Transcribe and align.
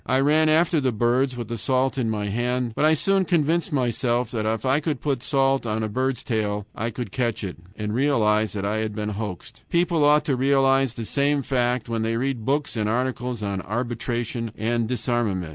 I 0.07 0.19
ran 0.19 0.49
after 0.49 0.79
the 0.81 0.91
birds 0.91 1.37
with 1.37 1.47
the 1.47 1.59
salt 1.59 1.95
in 1.95 2.09
my 2.09 2.25
hand, 2.25 2.73
but 2.75 2.85
I 2.85 2.95
soon 2.95 3.23
convinced 3.23 3.71
myself 3.71 4.31
that 4.31 4.47
if 4.47 4.65
I 4.65 4.79
could 4.79 4.99
put 4.99 5.21
salt 5.21 5.67
on 5.67 5.83
a 5.83 5.87
bird's 5.89 6.23
tail, 6.23 6.65
I 6.73 6.89
could 6.89 7.11
catch 7.11 7.43
it, 7.43 7.57
and 7.77 7.93
realized 7.93 8.55
that 8.55 8.65
I 8.65 8.77
had 8.77 8.95
been 8.95 9.09
hoaxed. 9.09 9.61
People 9.69 10.03
ought 10.03 10.25
to 10.25 10.35
realize 10.35 10.95
the 10.95 11.05
same 11.05 11.43
fact 11.43 11.87
when 11.87 12.01
they 12.01 12.17
read 12.17 12.45
books 12.45 12.75
and 12.75 12.89
articles 12.89 13.43
on 13.43 13.61
arbitration 13.61 14.49
and 14.57 14.87
disarmament. 14.87 15.49